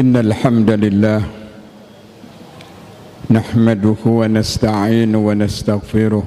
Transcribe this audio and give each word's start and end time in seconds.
إن 0.00 0.16
الحمد 0.16 0.70
لله 0.70 1.20
نحمده 3.30 4.00
ونستعين 4.06 5.12
ونستغفره 5.12 6.24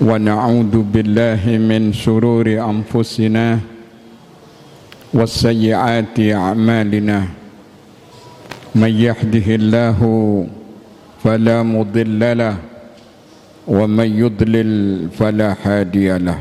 ونعوذ 0.00 0.74
بالله 0.92 1.42
من 1.70 1.92
شرور 1.94 2.46
أنفسنا 2.50 3.46
والسيئات 5.14 6.16
أعمالنا. 6.18 7.18
من 8.74 8.92
يهده 9.06 9.46
الله 9.60 9.98
فلا 11.22 11.62
مضل 11.62 12.20
له 12.38 12.56
ومن 13.70 14.08
يضلل 14.18 14.70
فلا 15.14 15.50
هادي 15.62 16.10
له. 16.18 16.38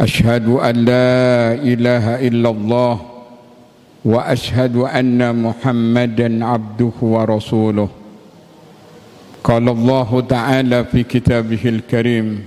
أشهد 0.00 0.46
أن 0.48 0.74
لا 0.84 1.08
إله 1.56 2.04
إلا 2.28 2.50
الله 2.50 3.13
وأشهد 4.04 4.76
أن 4.76 5.42
محمدا 5.42 6.44
عبده 6.44 6.92
ورسوله. 7.02 7.88
قال 9.44 9.68
الله 9.68 10.20
تعالى 10.28 10.84
في 10.84 11.02
كتابه 11.02 11.60
الكريم 11.64 12.44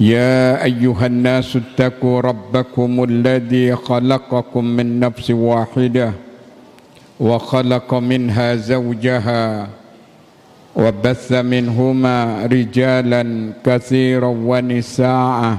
يا 0.00 0.64
أيها 0.64 1.06
الناس 1.06 1.56
اتقوا 1.56 2.20
ربكم 2.20 3.04
الذي 3.04 3.76
خلقكم 3.76 4.64
من 4.64 5.00
نفس 5.00 5.30
واحدة 5.30 6.12
وخلق 7.20 7.94
منها 7.94 8.54
زوجها 8.54 9.68
وبث 10.76 11.32
منهما 11.32 12.46
رجالا 12.46 13.52
كثيرا 13.66 14.26
ونساء 14.26 15.58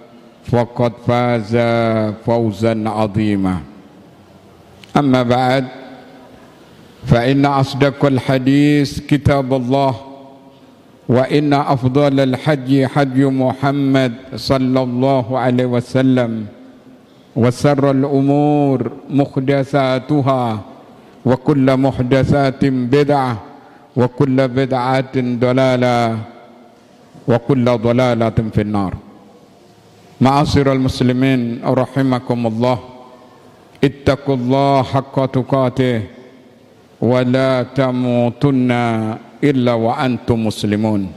فقد 0.45 0.93
فاز 1.07 1.57
فوزا 2.25 2.89
عظيما. 2.89 3.57
أما 4.97 5.23
بعد 5.23 5.65
فإن 7.05 7.45
أصدق 7.45 8.05
الحديث 8.05 8.99
كتاب 8.99 9.53
الله 9.53 9.95
وإن 11.09 11.53
أفضل 11.53 12.19
الحج 12.19 12.85
حج 12.85 13.17
محمد 13.21 14.13
صلى 14.35 14.81
الله 14.83 15.39
عليه 15.39 15.65
وسلم 15.65 16.45
وسر 17.35 17.91
الأمور 17.91 18.91
محدثاتها 19.09 20.59
وكل 21.25 21.77
محدثات 21.77 22.65
بدعة 22.65 23.37
وكل 23.95 24.47
بدعة 24.47 25.15
ضلالة 25.15 26.17
وكل 27.27 27.65
ضلالة 27.65 28.37
في 28.53 28.61
النار. 28.61 28.93
Ma'asyiral 30.21 30.77
muslimin 30.77 31.65
rahimakumullah. 31.65 32.77
Ittaqullah 33.81 34.85
haqqa 34.85 35.25
tuqatih. 35.33 35.97
Wa 37.01 37.25
la 37.25 37.65
tamutunna 37.65 39.17
illa 39.41 39.73
wa 39.73 39.97
antum 39.97 40.45
muslimun. 40.45 41.09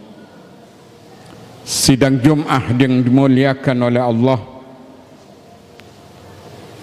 Sidang 1.69 2.17
Jum'ah 2.25 2.73
yang 2.81 3.05
dimuliakan 3.05 3.77
oleh 3.93 4.01
Allah. 4.01 4.41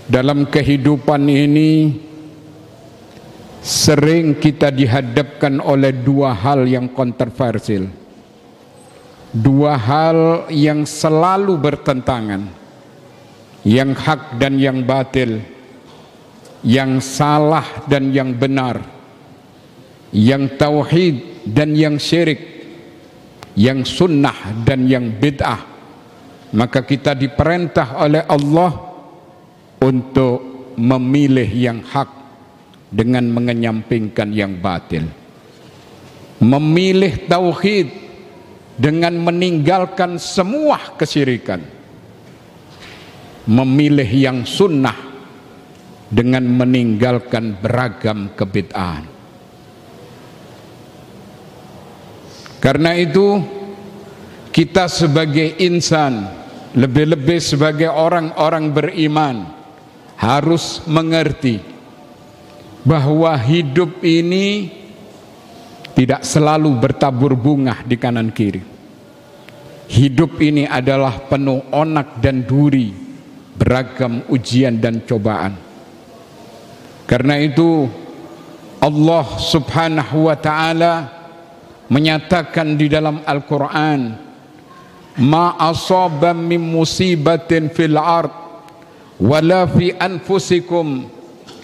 Dalam 0.06 0.46
kehidupan 0.46 1.26
ini 1.26 1.72
Sering 3.62 4.42
kita 4.42 4.74
dihadapkan 4.74 5.62
oleh 5.62 5.94
dua 5.94 6.34
hal 6.34 6.66
yang 6.66 6.90
kontroversial 6.90 7.86
dua 9.32 9.80
hal 9.80 10.20
yang 10.52 10.84
selalu 10.84 11.56
bertentangan. 11.56 12.52
Yang 13.64 13.92
hak 14.04 14.22
dan 14.38 14.60
yang 14.60 14.84
batil. 14.84 15.40
Yang 16.62 16.92
salah 17.04 17.88
dan 17.88 18.12
yang 18.12 18.36
benar. 18.36 18.84
Yang 20.12 20.44
tauhid 20.60 21.16
dan 21.48 21.74
yang 21.74 21.96
syirik. 21.98 22.40
Yang 23.56 23.88
sunnah 24.00 24.64
dan 24.64 24.88
yang 24.88 25.12
bid'ah. 25.16 25.68
Maka 26.52 26.84
kita 26.84 27.16
diperintah 27.16 27.96
oleh 28.04 28.28
Allah 28.28 28.72
untuk 29.80 30.52
memilih 30.76 31.48
yang 31.48 31.80
hak 31.80 32.10
dengan 32.92 33.24
mengenyampingkan 33.32 34.30
yang 34.36 34.60
batil. 34.60 35.08
Memilih 36.44 37.30
tauhid 37.32 38.01
dengan 38.76 39.14
meninggalkan 39.20 40.16
semua 40.18 40.96
kesyirikan 40.96 41.62
memilih 43.50 44.08
yang 44.08 44.46
sunnah 44.46 44.96
dengan 46.12 46.44
meninggalkan 46.44 47.56
beragam 47.58 48.36
kebid'ahan. 48.36 49.08
Karena 52.62 52.94
itu 52.94 53.42
kita 54.54 54.86
sebagai 54.86 55.58
insan 55.58 56.30
lebih-lebih 56.78 57.40
sebagai 57.42 57.90
orang-orang 57.90 58.70
beriman 58.70 59.38
harus 60.20 60.86
mengerti 60.86 61.58
bahwa 62.86 63.34
hidup 63.34 64.06
ini 64.06 64.70
tidak 65.92 66.24
selalu 66.24 66.72
bertabur 66.80 67.36
bunga 67.36 67.84
di 67.84 67.96
kanan 68.00 68.32
kiri 68.32 68.82
Hidup 69.92 70.40
ini 70.40 70.64
adalah 70.64 71.28
penuh 71.28 71.68
onak 71.68 72.24
dan 72.24 72.48
duri, 72.48 72.96
beragam 73.60 74.24
ujian 74.32 74.80
dan 74.80 75.04
cobaan. 75.04 75.52
Karena 77.04 77.36
itu 77.36 77.92
Allah 78.80 79.28
Subhanahu 79.36 80.32
wa 80.32 80.36
taala 80.40 80.94
menyatakan 81.92 82.80
di 82.80 82.88
dalam 82.88 83.20
Al-Qur'an, 83.28 84.16
"Ma 85.20 85.60
asaba 85.60 86.32
min 86.32 86.64
musibatin 86.72 87.68
fil 87.76 88.00
ard 88.00 88.32
wala 89.20 89.68
fi 89.68 89.92
anfusikum 89.92 91.04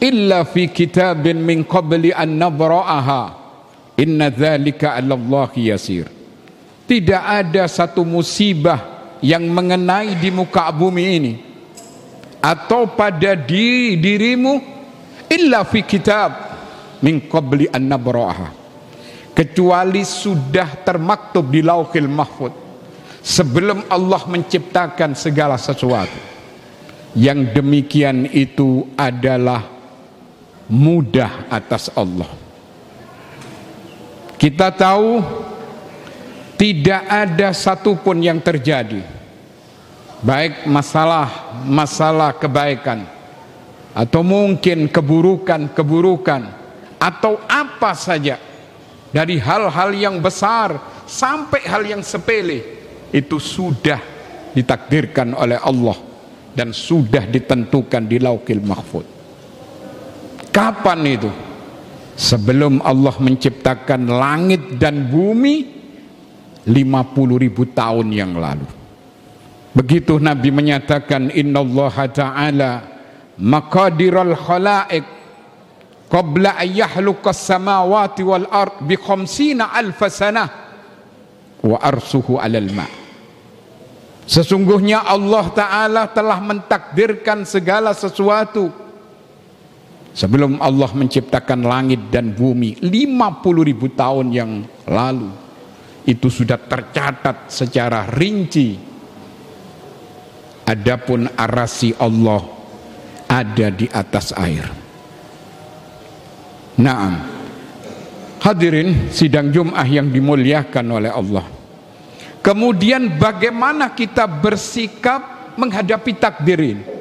illa 0.04 0.44
fi 0.44 0.68
kitabin 0.68 1.40
min 1.40 1.64
qabli 1.64 2.12
an 2.12 2.36
nabra'aha. 2.36 3.47
Inna 3.98 4.30
dzalika 4.30 4.94
'ala 4.94 5.18
Allah 5.18 5.50
yasir." 5.58 6.08
Tidak 6.88 7.20
ada 7.20 7.68
satu 7.68 8.08
musibah 8.08 9.12
yang 9.20 9.44
mengenai 9.52 10.16
di 10.16 10.32
muka 10.32 10.72
bumi 10.72 11.04
ini. 11.20 11.34
Atau 12.40 12.96
pada 12.96 13.36
diri 13.36 14.00
dirimu 14.00 14.54
illa 15.28 15.68
fi 15.68 15.84
kitab 15.84 16.32
min 17.04 17.28
qabli 17.28 17.68
an 17.68 17.84
nabraha 17.92 18.48
kecuali 19.36 20.02
sudah 20.08 20.82
termaktub 20.82 21.46
di 21.52 21.60
lauhil 21.60 22.08
mahfud. 22.08 22.54
Sebelum 23.20 23.92
Allah 23.92 24.24
menciptakan 24.24 25.12
segala 25.12 25.60
sesuatu. 25.60 26.40
Yang 27.18 27.52
demikian 27.52 28.30
itu 28.32 28.88
adalah 28.96 29.68
mudah 30.70 31.50
atas 31.52 31.92
Allah 31.98 32.47
kita 34.38 34.70
tahu 34.74 35.22
tidak 36.58 37.04
ada 37.06 37.54
satupun 37.54 38.22
yang 38.22 38.42
terjadi 38.42 39.02
baik 40.22 40.66
masalah 40.66 41.58
masalah 41.66 42.34
kebaikan 42.34 43.06
atau 43.94 44.22
mungkin 44.22 44.90
keburukan-keburukan 44.90 46.42
atau 46.98 47.42
apa 47.46 47.94
saja 47.94 48.38
dari 49.14 49.38
hal-hal 49.42 49.90
yang 49.94 50.18
besar 50.22 50.78
sampai 51.06 51.62
hal 51.66 51.82
yang 51.86 52.02
sepele 52.02 52.62
itu 53.14 53.38
sudah 53.42 53.98
ditakdirkan 54.54 55.38
oleh 55.38 55.58
Allah 55.62 55.98
dan 56.58 56.74
sudah 56.74 57.30
ditentukan 57.30 58.10
di 58.10 58.18
Lauhil 58.18 58.62
Mahfud. 58.66 59.06
Kapan 60.50 61.00
itu? 61.06 61.30
Sebelum 62.18 62.82
Allah 62.82 63.14
menciptakan 63.22 64.10
langit 64.10 64.82
dan 64.82 65.06
bumi 65.06 65.78
50 66.66 67.44
ribu 67.46 67.70
tahun 67.70 68.10
yang 68.10 68.34
lalu. 68.34 68.66
Begitu 69.78 70.18
Nabi 70.18 70.50
menyatakan 70.50 71.30
Inna 71.30 71.62
Allah 71.62 71.96
Ta'ala 72.10 72.72
Maqadiral 73.38 74.34
khalaik 74.34 75.06
qabla 76.10 76.58
ayyahluqas 76.58 77.38
samawati 77.38 78.26
wal 78.26 78.50
ard 78.50 78.82
bi 78.82 78.98
khamsina 78.98 79.70
alf 79.78 80.02
wa 81.62 81.78
arsuhu 81.78 82.42
'alal 82.42 82.74
ma' 82.74 82.90
Sesungguhnya 84.28 85.08
Allah 85.08 85.46
Ta'ala 85.56 86.04
telah 86.12 86.42
mentakdirkan 86.44 87.48
segala 87.48 87.96
sesuatu 87.96 88.87
Sebelum 90.14 90.58
Allah 90.64 90.90
menciptakan 90.94 91.62
langit 91.68 92.10
dan 92.10 92.34
bumi 92.34 92.80
50 92.82 93.70
ribu 93.70 93.92
tahun 93.94 94.34
yang 94.34 94.52
lalu 94.90 95.30
Itu 96.08 96.32
sudah 96.32 96.56
tercatat 96.56 97.52
secara 97.52 98.08
rinci. 98.08 98.80
Adapun 100.68 101.28
arasi 101.36 101.92
Allah 102.00 102.44
ada 103.28 103.68
di 103.68 103.88
atas 103.92 104.32
air. 104.40 104.64
Naam. 106.80 107.14
Hadirin 108.40 109.12
sidang 109.12 109.52
Jum'ah 109.52 109.84
yang 109.84 110.08
dimuliakan 110.08 110.86
oleh 110.88 111.12
Allah. 111.12 111.44
Kemudian 112.40 113.20
bagaimana 113.20 113.92
kita 113.92 114.24
bersikap 114.24 115.52
menghadapi 115.60 116.12
takdir 116.16 116.60
ini? 116.64 116.97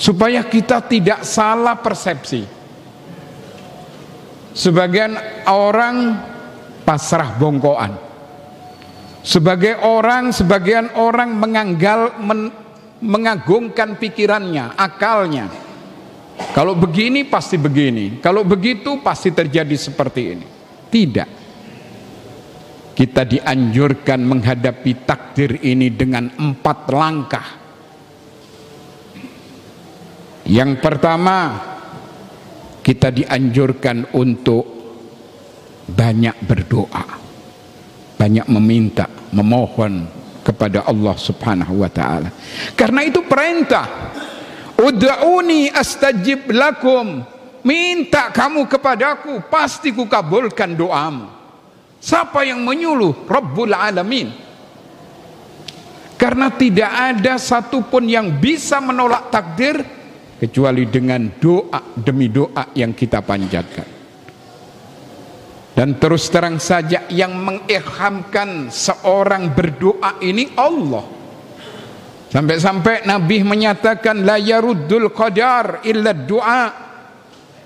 Supaya 0.00 0.40
kita 0.48 0.80
tidak 0.88 1.28
salah 1.28 1.76
persepsi. 1.76 2.40
Sebagian 4.56 5.12
orang 5.44 6.16
pasrah 6.88 7.36
bongkoan. 7.36 7.92
Sebagai 9.20 9.76
orang, 9.84 10.32
sebagian 10.32 10.96
orang 10.96 11.36
menganggal, 11.36 12.16
men, 12.24 12.48
mengagungkan 13.04 14.00
pikirannya, 14.00 14.72
akalnya. 14.80 15.52
Kalau 16.56 16.72
begini 16.72 17.28
pasti 17.28 17.60
begini, 17.60 18.24
kalau 18.24 18.40
begitu 18.48 19.04
pasti 19.04 19.28
terjadi 19.28 19.76
seperti 19.76 20.22
ini. 20.32 20.46
Tidak 20.88 21.40
kita 23.00 23.24
dianjurkan 23.24 24.20
menghadapi 24.20 25.08
takdir 25.08 25.56
ini 25.64 25.88
dengan 25.88 26.28
empat 26.36 26.78
langkah. 26.92 27.48
Yang 30.50 30.82
pertama, 30.82 31.62
kita 32.82 33.14
dianjurkan 33.14 34.10
untuk 34.18 34.66
banyak 35.86 36.42
berdoa, 36.42 37.06
banyak 38.18 38.50
meminta, 38.50 39.06
memohon 39.30 40.10
kepada 40.42 40.90
Allah 40.90 41.14
Subhanahu 41.14 41.86
wa 41.86 41.90
taala. 41.90 42.34
Karena 42.74 43.06
itu 43.06 43.22
perintah. 43.22 43.86
Ud'uni 44.74 45.70
astajib 45.70 46.50
lakum. 46.50 47.22
Minta 47.62 48.34
kamu 48.34 48.66
kepadaku, 48.66 49.46
pasti 49.46 49.94
kukabulkan 49.94 50.74
doamu. 50.74 51.30
Siapa 52.02 52.42
yang 52.42 52.64
menyuluh? 52.66 53.28
Rabbul 53.28 53.70
Alamin. 53.70 54.32
Karena 56.18 56.50
tidak 56.50 56.90
ada 56.90 57.38
satupun 57.38 58.08
yang 58.10 58.40
bisa 58.40 58.80
menolak 58.80 59.30
takdir 59.30 59.99
kecuali 60.40 60.88
dengan 60.88 61.28
doa 61.36 61.92
demi 62.00 62.32
doa 62.32 62.72
yang 62.72 62.96
kita 62.96 63.20
panjatkan. 63.20 64.00
Dan 65.76 66.00
terus 66.00 66.32
terang 66.32 66.56
saja 66.56 67.04
yang 67.12 67.36
mengilhamkan 67.36 68.72
seorang 68.72 69.52
berdoa 69.52 70.16
ini 70.24 70.56
Allah. 70.56 71.04
Sampai-sampai 72.32 73.04
Nabi 73.04 73.44
menyatakan 73.44 74.24
la 74.24 74.40
yaruddul 74.40 75.12
qadar 75.12 75.84
illa 75.84 76.16
doa 76.16 76.64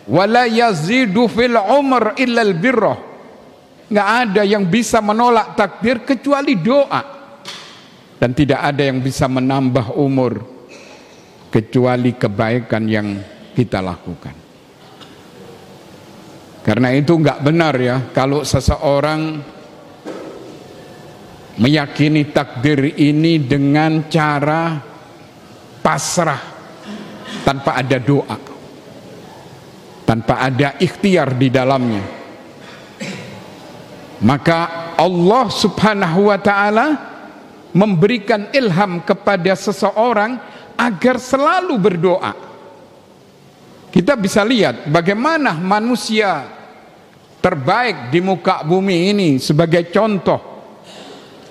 wa 0.04 0.24
la 0.28 0.44
yazidu 0.44 1.30
fil 1.30 1.56
umr 1.56 2.18
illa 2.20 2.44
al 2.44 2.54
birrah 2.56 2.98
nggak 3.88 4.08
ada 4.08 4.42
yang 4.44 4.64
bisa 4.68 5.00
menolak 5.04 5.56
takdir 5.56 6.04
kecuali 6.04 6.56
doa 6.56 7.02
dan 8.16 8.32
tidak 8.32 8.60
ada 8.60 8.82
yang 8.84 9.00
bisa 9.00 9.28
menambah 9.28 9.96
umur 9.96 10.53
kecuali 11.54 12.18
kebaikan 12.18 12.82
yang 12.90 13.14
kita 13.54 13.78
lakukan. 13.78 14.34
Karena 16.66 16.90
itu 16.90 17.14
nggak 17.14 17.38
benar 17.46 17.78
ya 17.78 18.10
kalau 18.10 18.42
seseorang 18.42 19.38
meyakini 21.62 22.34
takdir 22.34 22.98
ini 22.98 23.38
dengan 23.38 24.10
cara 24.10 24.82
pasrah 25.78 26.42
tanpa 27.46 27.78
ada 27.78 28.00
doa 28.02 28.38
tanpa 30.02 30.42
ada 30.42 30.74
ikhtiar 30.82 31.36
di 31.38 31.52
dalamnya 31.52 32.02
maka 34.24 34.90
Allah 34.98 35.46
Subhanahu 35.52 36.32
wa 36.32 36.38
taala 36.40 36.86
memberikan 37.76 38.50
ilham 38.50 39.04
kepada 39.04 39.54
seseorang 39.54 40.53
agar 40.84 41.16
selalu 41.16 41.74
berdoa. 41.80 42.32
Kita 43.88 44.18
bisa 44.18 44.42
lihat 44.42 44.90
bagaimana 44.90 45.54
manusia 45.54 46.44
terbaik 47.38 48.10
di 48.10 48.18
muka 48.18 48.66
bumi 48.66 49.14
ini 49.14 49.28
sebagai 49.38 49.86
contoh 49.88 50.54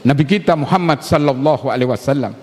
Nabi 0.03 0.23
kita 0.27 0.53
Muhammad 0.59 0.99
sallallahu 0.99 1.71
alaihi 1.71 1.87
wasallam. 1.87 2.35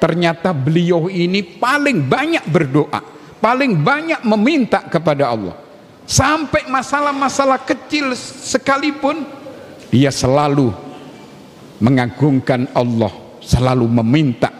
Ternyata 0.00 0.50
beliau 0.56 1.06
ini 1.06 1.44
paling 1.44 2.08
banyak 2.08 2.48
berdoa, 2.48 2.98
paling 3.38 3.76
banyak 3.78 4.24
meminta 4.24 4.82
kepada 4.88 5.30
Allah. 5.30 5.54
Sampai 6.08 6.66
masalah-masalah 6.66 7.62
kecil 7.62 8.16
sekalipun 8.18 9.22
dia 9.92 10.10
selalu 10.10 10.72
mengagungkan 11.78 12.66
Allah, 12.72 13.12
selalu 13.44 13.86
meminta 14.02 14.50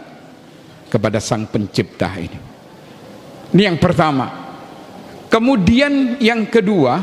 kepada 0.92 1.16
Sang 1.24 1.48
Pencipta 1.48 2.12
ini. 2.20 2.36
Ini 3.56 3.62
yang 3.64 3.80
pertama. 3.80 4.28
Kemudian 5.32 6.20
yang 6.20 6.44
kedua, 6.52 7.00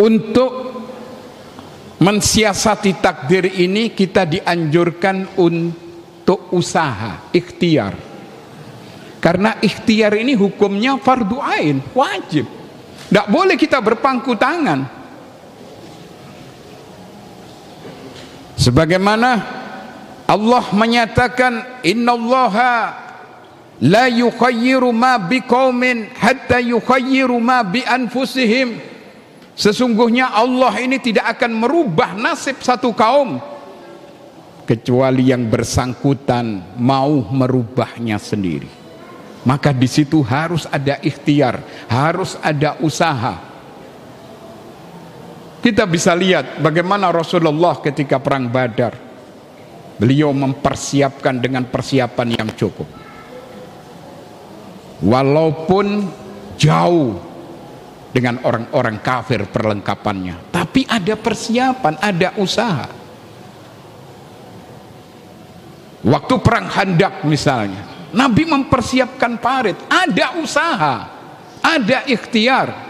untuk 0.00 0.52
mensiasati 2.00 2.96
takdir 2.96 3.44
ini 3.52 3.92
kita 3.92 4.24
dianjurkan 4.24 5.36
untuk 5.36 6.48
usaha, 6.56 7.28
ikhtiar. 7.36 7.92
Karena 9.20 9.60
ikhtiar 9.60 10.16
ini 10.16 10.32
hukumnya 10.32 10.96
fardu 10.96 11.44
ain, 11.44 11.84
wajib. 11.92 12.48
Tidak 13.12 13.28
boleh 13.28 13.60
kita 13.60 13.84
berpangku 13.84 14.32
tangan. 14.40 14.97
Sebagaimana 18.68 19.30
Allah 20.28 20.64
menyatakan 20.76 21.80
innallaha 21.80 22.92
la 23.80 24.12
yukhayyiru 24.12 24.92
ma 24.92 25.16
biqaumin 25.16 26.12
hatta 26.12 26.60
yukhayyiru 26.60 27.40
ma 27.40 27.64
bi 27.64 27.80
anfusihim. 27.80 28.76
Sesungguhnya 29.56 30.36
Allah 30.36 30.76
ini 30.84 31.00
tidak 31.00 31.40
akan 31.40 31.64
merubah 31.64 32.12
nasib 32.12 32.60
satu 32.60 32.92
kaum 32.92 33.40
kecuali 34.68 35.32
yang 35.32 35.48
bersangkutan 35.48 36.76
mau 36.76 37.24
merubahnya 37.32 38.20
sendiri 38.20 38.68
maka 39.48 39.72
di 39.72 39.88
situ 39.88 40.20
harus 40.20 40.68
ada 40.68 41.00
ikhtiar, 41.00 41.64
harus 41.88 42.36
ada 42.44 42.76
usaha. 42.84 43.47
Kita 45.58 45.84
bisa 45.90 46.14
lihat 46.14 46.62
bagaimana 46.62 47.10
Rasulullah 47.10 47.82
ketika 47.82 48.22
perang 48.22 48.46
Badar. 48.46 48.94
Beliau 49.98 50.30
mempersiapkan 50.30 51.42
dengan 51.42 51.66
persiapan 51.66 52.28
yang 52.38 52.48
cukup. 52.54 52.86
Walaupun 55.02 55.86
jauh 56.54 57.18
dengan 58.14 58.38
orang-orang 58.46 59.02
kafir 59.02 59.42
perlengkapannya, 59.50 60.54
tapi 60.54 60.86
ada 60.86 61.18
persiapan, 61.18 61.94
ada 61.98 62.38
usaha. 62.38 62.86
Waktu 65.98 66.34
perang 66.46 66.70
Handak 66.70 67.26
misalnya, 67.26 67.82
Nabi 68.14 68.46
mempersiapkan 68.46 69.42
parit, 69.42 69.74
ada 69.90 70.38
usaha, 70.38 70.96
ada 71.58 71.98
ikhtiar. 72.06 72.87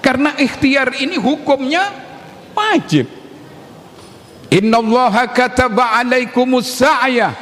Karena 0.00 0.32
ikhtiar 0.40 0.96
ini 0.96 1.20
hukumnya 1.20 1.92
wajib. 2.56 3.06
Innallaha 4.50 5.30
kataba 5.30 5.94
alaikumus 6.00 6.80
sa'ya 6.80 7.36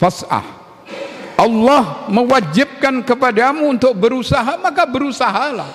fas'ah. 0.00 0.60
Allah 1.38 2.08
mewajibkan 2.10 3.04
kepadamu 3.06 3.70
untuk 3.70 3.94
berusaha, 3.94 4.58
maka 4.58 4.82
berusahalah. 4.88 5.70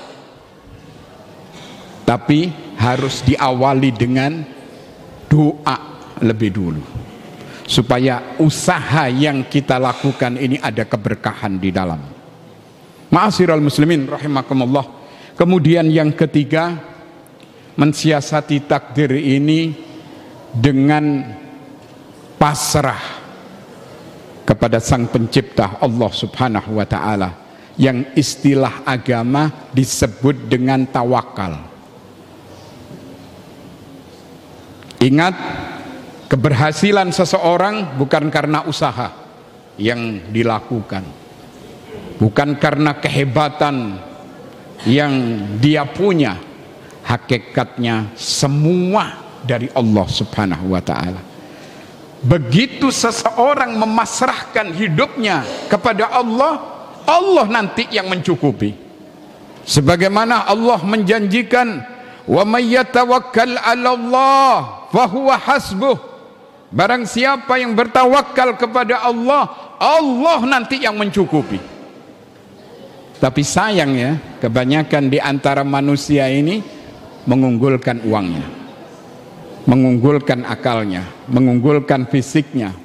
Tapi 2.04 2.52
harus 2.80 3.24
diawali 3.24 3.92
dengan 3.96 4.44
doa 5.28 5.78
lebih 6.24 6.50
dulu. 6.56 6.84
supaya 7.68 8.40
usaha 8.40 9.12
yang 9.12 9.44
kita 9.44 9.76
lakukan 9.76 10.40
ini 10.40 10.56
ada 10.58 10.88
keberkahan 10.88 11.60
di 11.60 11.70
dalam. 11.70 12.00
Ma'asyiral 13.12 13.60
muslimin 13.60 14.08
rahimakumullah. 14.08 14.97
Kemudian 15.38 15.88
yang 15.94 16.17
ketiga, 16.17 16.74
mensiasati 17.77 18.65
takdir 18.65 19.13
ini 19.13 19.72
dengan 20.50 21.22
pasrah 22.41 23.22
kepada 24.41 24.82
Sang 24.82 25.06
Pencipta 25.06 25.77
Allah 25.77 26.10
Subhanahu 26.10 26.82
wa 26.82 26.88
taala 26.89 27.29
yang 27.77 28.17
istilah 28.17 28.82
agama 28.82 29.70
disebut 29.70 30.50
dengan 30.50 30.89
tawakal. 30.89 31.70
Ingat 34.98 35.36
Keberhasilan 36.27 37.15
seseorang 37.15 37.96
bukan 37.96 38.27
karena 38.27 38.67
usaha 38.67 39.15
yang 39.79 40.27
dilakukan. 40.27 41.08
Bukan 42.20 42.60
karena 42.60 43.00
kehebatan 43.00 43.96
yang 44.86 45.14
dia 45.58 45.88
punya. 45.88 46.38
Hakikatnya 47.08 48.12
semua 48.20 49.24
dari 49.48 49.72
Allah 49.72 50.06
Subhanahu 50.12 50.76
wa 50.76 50.84
taala. 50.84 51.24
Begitu 52.20 52.92
seseorang 52.92 53.80
memasrahkan 53.80 54.76
hidupnya 54.76 55.48
kepada 55.72 56.12
Allah, 56.12 56.60
Allah 57.08 57.46
nanti 57.48 57.88
yang 57.88 58.12
mencukupi. 58.12 58.76
Sebagaimana 59.64 60.44
Allah 60.44 60.84
menjanjikan, 60.84 61.80
"Wa 62.28 62.44
may 62.44 62.76
yatawakkal 62.76 63.56
'ala 63.56 63.90
Allah 63.96 64.56
fahuwa 64.92 65.40
hasbuh." 65.40 65.96
Barang 66.68 67.08
siapa 67.08 67.56
yang 67.56 67.72
bertawakal 67.72 68.60
kepada 68.60 69.00
Allah, 69.08 69.48
Allah 69.80 70.44
nanti 70.44 70.84
yang 70.84 71.00
mencukupi. 71.00 71.77
Tapi 73.18 73.42
sayang 73.42 73.92
ya, 73.98 74.12
kebanyakan 74.38 75.10
di 75.10 75.18
antara 75.18 75.66
manusia 75.66 76.30
ini 76.30 76.62
mengunggulkan 77.26 78.06
uangnya, 78.06 78.46
mengunggulkan 79.66 80.46
akalnya, 80.46 81.02
mengunggulkan 81.26 82.06
fisiknya. 82.08 82.78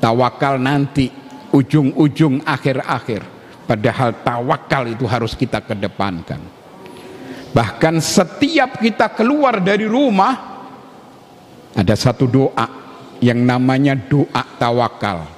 Tawakal 0.00 0.56
nanti 0.60 1.12
ujung-ujung 1.52 2.40
akhir-akhir. 2.44 3.22
Padahal 3.64 4.20
tawakal 4.20 4.88
itu 4.92 5.04
harus 5.08 5.32
kita 5.32 5.64
kedepankan. 5.64 6.40
Bahkan 7.54 8.02
setiap 8.02 8.82
kita 8.82 9.12
keluar 9.14 9.62
dari 9.62 9.86
rumah 9.88 10.34
ada 11.72 11.94
satu 11.94 12.26
doa 12.26 12.66
yang 13.22 13.40
namanya 13.40 13.96
doa 13.96 14.42
tawakal. 14.58 15.33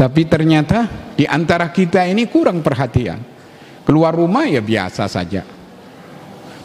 Tapi 0.00 0.24
ternyata 0.24 0.88
di 1.12 1.28
antara 1.28 1.68
kita 1.68 2.08
ini 2.08 2.24
kurang 2.24 2.64
perhatian. 2.64 3.20
Keluar 3.84 4.16
rumah 4.16 4.48
ya 4.48 4.64
biasa 4.64 5.04
saja. 5.12 5.44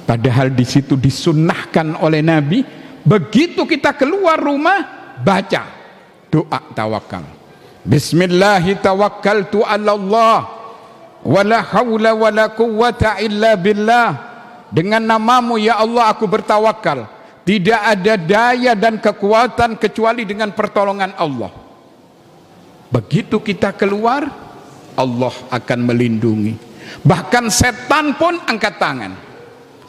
Padahal 0.07 0.55
di 0.55 0.63
situ 0.63 0.95
disunnahkan 0.95 1.99
oleh 1.99 2.23
Nabi, 2.23 2.63
begitu 3.03 3.67
kita 3.67 3.91
keluar 3.99 4.39
rumah 4.39 5.11
baca 5.19 5.67
doa 6.31 6.63
tawakal. 6.71 7.27
Bismillahirrahmanirrahim. 7.83 9.83
Allah. 9.83 10.55
Dengan 14.71 15.03
namamu 15.03 15.59
ya 15.59 15.83
Allah 15.83 16.07
aku 16.07 16.23
bertawakal 16.23 17.03
tidak 17.43 17.81
ada 17.83 18.15
daya 18.15 18.71
dan 18.79 18.95
kekuatan 18.95 19.75
kecuali 19.75 20.23
dengan 20.23 20.55
pertolongan 20.55 21.11
Allah. 21.19 21.64
Begitu 22.89 23.41
kita 23.41 23.73
keluar, 23.73 24.25
Allah 24.95 25.35
akan 25.51 25.79
melindungi. 25.85 26.53
Bahkan 27.01 27.49
setan 27.49 28.15
pun 28.15 28.39
angkat 28.45 28.75
tangan. 28.77 29.13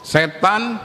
Setan 0.01 0.81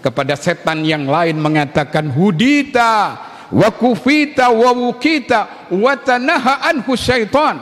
kepada 0.00 0.34
setan 0.36 0.84
yang 0.86 1.04
lain 1.08 1.36
mengatakan 1.36 2.08
hudita 2.08 3.18
wa 3.50 3.68
kufita 3.74 4.48
wa 4.52 4.70
wukita 4.72 5.70
wa 5.74 5.94
tanaha 5.98 6.64
anhu 6.70 6.94
syaitan. 6.96 7.60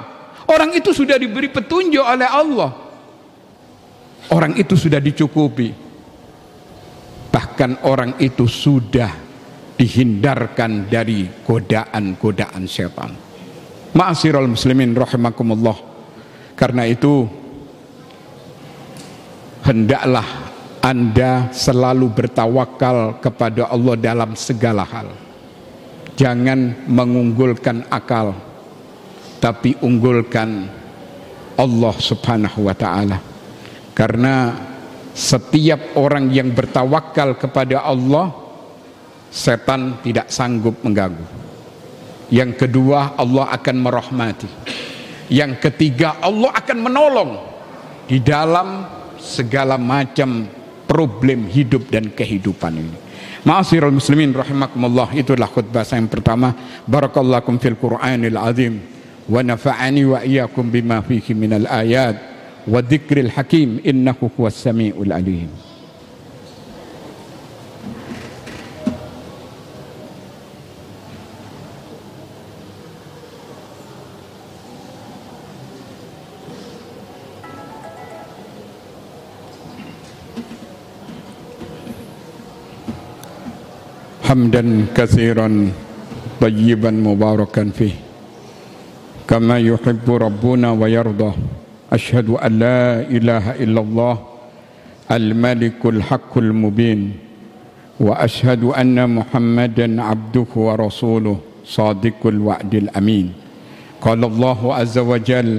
Orang 0.48 0.72
itu 0.72 0.96
sudah 0.96 1.20
diberi 1.20 1.52
petunjuk 1.52 2.04
oleh 2.04 2.28
Allah. 2.28 2.70
Orang 4.28 4.56
itu 4.60 4.76
sudah 4.76 5.00
dicukupi 5.00 5.88
bahkan 7.28 7.78
orang 7.84 8.16
itu 8.18 8.50
sudah 8.50 9.10
dihindarkan 9.78 10.90
dari 10.90 11.28
godaan-godaan 11.46 12.66
setan. 12.66 13.27
Ma'asyiral 13.96 14.48
muslimin 14.48 14.92
rahimakumullah. 14.92 15.76
Karena 16.52 16.84
itu 16.84 17.24
hendaklah 19.64 20.26
Anda 20.84 21.48
selalu 21.54 22.12
bertawakal 22.12 23.22
kepada 23.24 23.72
Allah 23.72 23.94
dalam 23.96 24.36
segala 24.36 24.84
hal. 24.84 25.08
Jangan 26.18 26.90
mengunggulkan 26.90 27.86
akal, 27.88 28.34
tapi 29.38 29.78
unggulkan 29.78 30.66
Allah 31.56 31.94
Subhanahu 31.94 32.66
wa 32.66 32.74
taala. 32.74 33.18
Karena 33.94 34.54
setiap 35.14 35.94
orang 35.94 36.30
yang 36.34 36.50
bertawakal 36.52 37.38
kepada 37.38 37.86
Allah 37.86 38.34
setan 39.30 40.02
tidak 40.02 40.30
sanggup 40.30 40.78
mengganggu 40.82 41.47
yang 42.28 42.66
kedua 42.66 43.16
Allah 43.16 43.48
akan 43.56 43.76
merahmati. 43.80 44.48
Yang 45.28 45.60
ketiga 45.64 46.20
Allah 46.20 46.52
akan 46.56 46.78
menolong 46.80 47.30
di 48.08 48.20
dalam 48.20 48.84
segala 49.20 49.76
macam 49.76 50.48
problem 50.88 51.48
hidup 51.52 51.88
dan 51.92 52.08
kehidupan 52.12 52.72
ini. 52.80 52.96
Ma'asirul 53.44 53.92
muslimin 53.94 54.32
rahimakumullah 54.32 55.12
itulah 55.16 55.48
khutbah 55.48 55.84
saya 55.84 56.00
yang 56.00 56.10
pertama. 56.10 56.52
Barakallahu 56.88 57.60
fil 57.60 57.76
Qur'anil 57.76 58.36
azim 58.40 58.80
wa 59.28 59.44
nafa'ani 59.44 60.02
wa 60.08 60.18
iyakum 60.24 60.68
bima 60.72 61.04
fihi 61.04 61.36
minal 61.36 61.68
ayat 61.68 62.16
wa 62.64 62.80
dzikril 62.80 63.32
hakim 63.32 63.80
innahu 63.84 64.32
huwas 64.32 64.56
samiul 64.56 65.12
alim. 65.12 65.67
حمدا 84.38 84.94
كثيرا 84.94 85.50
طيبا 86.38 86.90
مباركا 86.90 87.74
فيه. 87.74 87.94
كما 89.26 89.58
يحب 89.58 90.06
ربنا 90.06 90.78
ويرضى. 90.78 91.32
أشهد 91.92 92.38
أن 92.38 92.52
لا 92.62 93.02
إله 93.02 93.58
إلا 93.58 93.80
الله 93.82 94.14
الملك 95.10 95.82
الحق 95.82 96.38
المبين. 96.38 97.18
وأشهد 97.98 98.62
أن 98.78 98.94
محمدا 99.10 100.02
عبده 100.02 100.50
ورسوله 100.54 101.36
صادق 101.66 102.22
الوعد 102.22 102.74
الأمين. 102.74 103.26
قال 103.98 104.22
الله 104.22 104.60
عز 104.74 104.98
وجل 104.98 105.50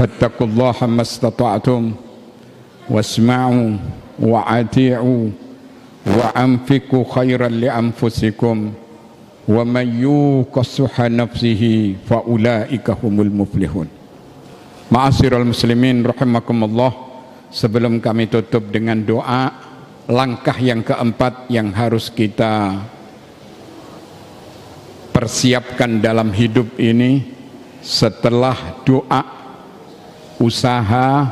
فاتقوا 0.00 0.46
الله 0.46 0.76
ما 0.88 1.04
استطعتم 1.04 1.92
واسمعوا 2.88 3.76
وأطيعوا. 4.16 5.24
wa 6.08 6.32
anfiqu 6.32 7.04
khairan 7.04 7.60
li 7.60 7.68
anfusikum 7.68 8.72
wa 9.48 9.62
may 9.64 9.88
yuqassuha 10.04 11.12
nafsihi 11.12 12.00
fa 12.04 12.24
ulaika 12.24 12.96
humul 12.96 13.32
muflihun 13.32 13.88
Ma'asyiral 14.88 15.44
muslimin 15.44 16.00
rahimakumullah 16.00 16.96
sebelum 17.52 18.00
kami 18.00 18.24
tutup 18.32 18.72
dengan 18.72 18.96
doa 19.04 19.52
langkah 20.08 20.56
yang 20.56 20.80
keempat 20.80 21.52
yang 21.52 21.68
harus 21.76 22.08
kita 22.08 22.72
persiapkan 25.12 26.00
dalam 26.00 26.32
hidup 26.32 26.72
ini 26.80 27.20
setelah 27.84 28.80
doa 28.88 29.22
usaha 30.40 31.28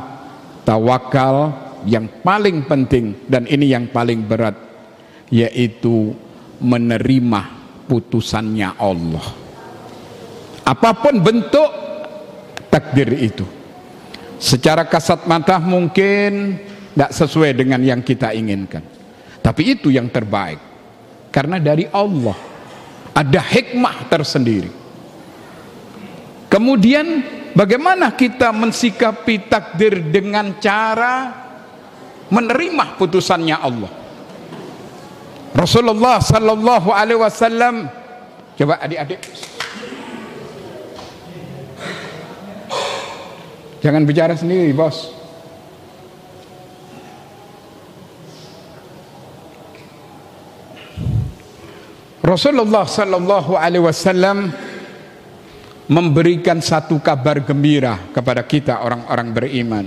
tawakal 0.61 1.49
yang 1.89 2.05
paling 2.21 2.61
penting 2.67 3.25
dan 3.25 3.49
ini 3.49 3.73
yang 3.73 3.89
paling 3.89 4.21
berat. 4.21 4.66
Yaitu 5.27 6.15
menerima 6.63 7.41
putusannya 7.85 8.79
Allah 8.79 9.27
Apa 10.67 10.91
pun 10.99 11.15
bentuk 11.23 11.69
takdir 12.67 13.07
itu. 13.15 13.47
Secara 14.37 14.83
kasat 14.83 15.23
mata 15.25 15.57
mungkin 15.63 16.59
tidak 16.91 17.11
sesuai 17.15 17.55
dengan 17.55 17.79
yang 17.79 18.03
kita 18.03 18.35
inginkan. 18.35 18.83
Tapi 19.39 19.79
itu 19.79 19.87
yang 19.87 20.11
terbaik. 20.11 20.67
karena 21.37 21.61
dari 21.61 21.85
Allah 21.93 22.33
ada 23.13 23.41
hikmah 23.45 24.09
tersendiri 24.09 24.73
kemudian 26.49 27.21
bagaimana 27.53 28.09
kita 28.17 28.49
mensikapi 28.49 29.45
takdir 29.45 30.01
dengan 30.09 30.57
cara 30.57 31.45
menerima 32.33 32.97
putusannya 32.97 33.53
Allah 33.53 33.91
Rasulullah 35.57 36.21
sallallahu 36.21 36.93
alaihi 36.93 37.17
wasallam 37.17 37.89
coba 38.53 38.77
adik-adik. 38.77 39.25
Jangan 43.81 44.05
bicara 44.05 44.37
sendiri 44.37 44.69
bos. 44.69 45.17
Rasulullah 52.21 52.85
sallallahu 52.85 53.57
alaihi 53.57 53.81
wasallam 53.81 54.53
memberikan 55.89 56.61
satu 56.61 57.01
kabar 57.01 57.41
gembira 57.41 57.97
kepada 58.13 58.45
kita 58.45 58.85
orang-orang 58.85 59.33
beriman. 59.33 59.85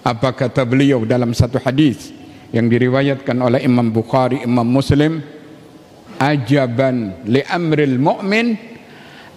Apa 0.00 0.32
kata 0.32 0.64
beliau 0.64 1.04
dalam 1.04 1.36
satu 1.36 1.60
hadis 1.60 2.19
yang 2.50 2.66
diriwayatkan 2.66 3.36
oleh 3.38 3.62
Imam 3.62 3.90
Bukhari, 3.90 4.42
Imam 4.42 4.66
Muslim, 4.66 5.22
ajaban 6.18 7.26
li 7.26 7.40
amril 7.46 7.96
mu'min 7.96 8.58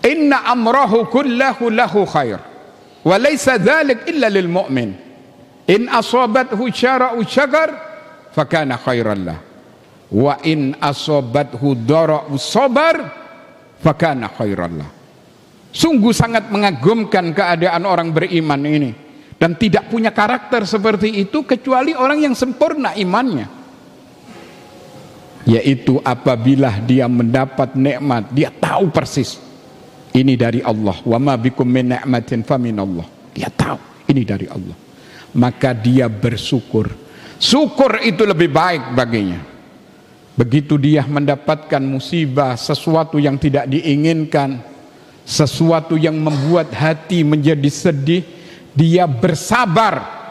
inna 0.03 0.50
amrahu 0.50 1.08
kullahu 1.08 1.72
lahu 1.72 2.03
khair 2.03 2.41
wa 3.05 3.15
laysa 3.15 3.62
dhalik 3.62 4.05
illa 4.10 4.27
lil 4.27 4.50
mu'min. 4.50 4.89
In 5.63 5.88
asabathu 5.88 6.67
syara'u 6.67 7.24
syagar 7.24 7.72
fakana 8.36 8.75
khairan 8.75 9.20
lah. 9.24 9.39
Wa 10.12 10.38
in 10.43 10.75
asobathu 10.77 11.74
dara'u 11.88 12.36
sabar 12.38 13.24
fakana 13.84 14.32
khairallah 14.32 15.03
sungguh 15.74 16.13
sangat 16.15 16.48
mengagumkan 16.48 17.36
keadaan 17.36 17.84
orang 17.84 18.15
beriman 18.15 18.62
ini 18.63 18.93
dan 19.43 19.59
tidak 19.59 19.91
punya 19.91 20.15
karakter 20.15 20.63
seperti 20.63 21.19
itu 21.19 21.43
kecuali 21.43 21.91
orang 21.91 22.31
yang 22.31 22.31
sempurna 22.31 22.95
imannya. 22.95 23.51
Yaitu 25.43 26.00
apabila 26.00 26.79
dia 26.79 27.12
mendapat 27.12 27.75
nikmat 27.75 28.31
dia 28.31 28.47
tahu 28.47 28.88
persis 28.88 29.43
ini 30.15 30.39
dari 30.39 30.63
Allah. 30.63 30.95
Wa 31.03 31.19
ma 31.19 31.35
bikum 31.35 31.67
min 31.67 31.91
ni'matin 31.91 32.47
faminallah 32.47 33.03
dia 33.35 33.51
tahu 33.51 34.07
ini 34.07 34.23
dari 34.23 34.47
Allah. 34.47 34.79
Maka 35.35 35.75
dia 35.75 36.07
bersyukur. 36.07 36.88
Syukur 37.35 38.00
itu 38.00 38.23
lebih 38.23 38.47
baik 38.47 38.95
baginya. 38.95 39.43
Begitu 40.39 40.79
dia 40.79 41.03
mendapatkan 41.03 41.83
musibah, 41.83 42.55
sesuatu 42.55 43.19
yang 43.19 43.35
tidak 43.35 43.67
diinginkan, 43.67 44.63
sesuatu 45.27 46.00
yang 46.00 46.15
membuat 46.15 46.71
hati 46.71 47.27
menjadi 47.27 47.67
sedih, 47.67 48.23
dia 48.74 49.06
bersabar. 49.06 50.22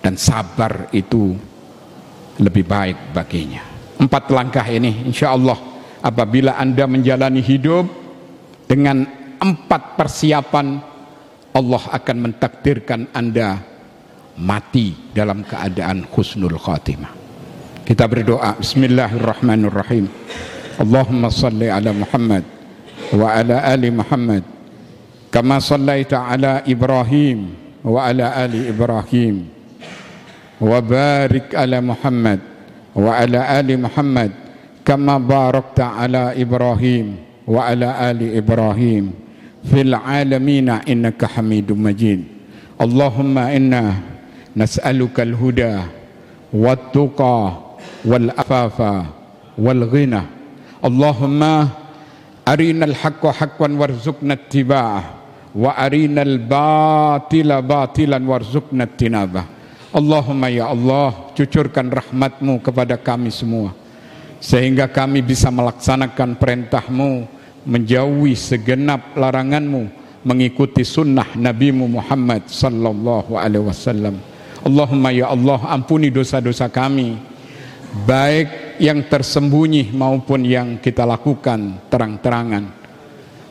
Dan 0.00 0.14
sabar 0.14 0.86
itu 0.94 1.34
lebih 2.38 2.62
baik 2.62 3.10
baginya. 3.10 3.64
Empat 3.98 4.30
langkah 4.30 4.62
ini 4.62 5.02
insya 5.02 5.34
Allah 5.34 5.58
apabila 5.98 6.54
anda 6.54 6.86
menjalani 6.86 7.42
hidup 7.42 7.90
dengan 8.70 9.02
empat 9.42 9.98
persiapan 9.98 10.78
Allah 11.58 11.82
akan 11.90 12.16
mentakdirkan 12.22 13.10
anda 13.10 13.58
mati 14.38 14.94
dalam 15.10 15.42
keadaan 15.42 16.06
husnul 16.06 16.54
khatimah. 16.54 17.10
Kita 17.82 18.06
berdoa 18.06 18.58
Bismillahirrahmanirrahim 18.62 20.06
Allahumma 20.82 21.30
salli 21.30 21.70
ala 21.70 21.94
Muhammad 21.94 22.42
Wa 23.14 23.38
ala 23.38 23.62
ali 23.62 23.94
Muhammad 23.94 24.42
Kama 25.31 25.57
sallaita 25.63 26.27
ala 26.27 26.61
Ibrahim 26.67 27.55
Wa 27.83 28.09
ala 28.11 28.35
ali 28.35 28.67
Ibrahim 28.69 29.47
Wa 30.61 30.77
barik 30.83 31.55
ala 31.55 31.79
Muhammad 31.81 32.39
Wa 32.93 33.21
ala 33.21 33.47
ali 33.57 33.73
Muhammad 33.79 34.31
Kama 34.83 35.17
barakta 35.17 35.95
ala 35.97 36.35
Ibrahim 36.35 37.17
Wa 37.47 37.71
ala 37.71 37.97
ali 38.11 38.35
Ibrahim 38.37 39.13
Fil 39.65 39.93
alamina 39.93 40.81
innaka 40.89 41.27
hamidun 41.37 41.79
majid 41.79 42.21
Allahumma 42.81 43.53
inna 43.55 43.97
Nas'aluka 44.57 45.23
al-huda 45.23 45.85
Wa-tuqa 46.51 47.71
والأفاف 48.05 48.77
والغنى 49.57 50.21
اللهم 50.85 51.41
Arinal 52.46 52.94
haqqa 52.94 53.34
haqqan 53.34 53.74
warzuqna 53.74 54.38
tiba'ah 54.38 55.02
wa 55.56 55.74
arinal 55.74 56.38
batila 56.38 57.58
batilan 57.58 58.22
warzuqna 58.22 58.86
tinabah. 58.86 59.50
Allahumma 59.90 60.52
ya 60.52 60.70
Allah, 60.70 61.32
cucurkan 61.32 61.88
rahmatmu 61.88 62.60
kepada 62.60 63.00
kami 63.00 63.32
semua. 63.32 63.72
Sehingga 64.38 64.86
kami 64.86 65.24
bisa 65.24 65.48
melaksanakan 65.48 66.36
perintahmu, 66.36 67.24
menjauhi 67.64 68.36
segenap 68.36 69.16
laranganmu, 69.16 69.88
mengikuti 70.22 70.84
sunnah 70.84 71.32
Nabi 71.34 71.72
Muhammad 71.72 72.46
sallallahu 72.46 73.34
alaihi 73.40 73.64
wasallam. 73.64 74.20
Allahumma 74.60 75.10
ya 75.10 75.32
Allah, 75.32 75.64
ampuni 75.72 76.12
dosa-dosa 76.12 76.68
kami, 76.68 77.16
baik 78.04 78.65
yang 78.78 79.06
tersembunyi 79.08 79.94
maupun 79.94 80.44
yang 80.44 80.78
kita 80.80 81.04
lakukan 81.08 81.88
terang-terangan. 81.88 82.64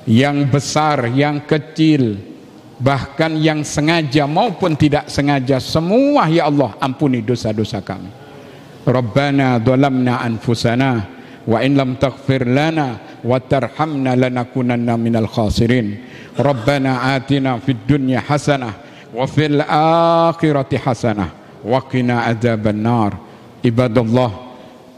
Yang 0.06 0.38
besar, 0.54 1.10
yang 1.10 1.50
kecil 1.50 2.36
bahkan 2.78 3.40
yang 3.40 3.64
sengaja 3.64 4.28
maupun 4.28 4.76
tidak 4.76 5.08
sengaja 5.08 5.64
semua 5.64 6.28
ya 6.28 6.52
Allah 6.52 6.76
ampuni 6.78 7.24
dosa-dosa 7.24 7.80
kami. 7.82 8.12
Rabbana 8.86 9.58
dhalamna 9.58 10.22
anfusana 10.22 10.92
wa 11.48 11.58
in 11.64 11.74
lam 11.74 11.98
taghfir 11.98 12.46
lana 12.46 13.18
wa 13.26 13.42
tarhamna 13.42 14.14
lanakunanna 14.14 14.94
minal 15.00 15.26
khasirin. 15.26 16.06
Rabbana 16.38 17.16
atina 17.18 17.58
fid 17.64 17.88
dunya 17.88 18.22
hasanah 18.22 19.10
wa 19.16 19.26
fil 19.26 19.64
akhirati 19.66 20.78
hasanah 20.78 21.64
wa 21.66 21.80
qina 21.90 22.30
adzaban 22.30 22.78
nar 22.78 23.18
ibadallah 23.66 24.45